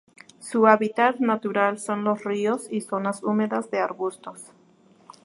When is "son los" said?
1.77-2.23